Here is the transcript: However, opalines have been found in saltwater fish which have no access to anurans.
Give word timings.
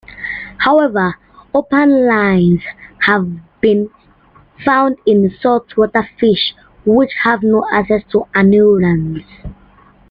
However, 0.57 1.15
opalines 1.53 2.63
have 3.01 3.29
been 3.61 3.91
found 4.65 4.97
in 5.05 5.29
saltwater 5.39 6.09
fish 6.19 6.55
which 6.87 7.13
have 7.21 7.43
no 7.43 7.63
access 7.71 8.01
to 8.09 8.25
anurans. 8.33 9.23